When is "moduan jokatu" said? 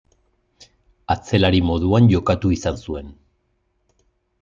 1.69-2.55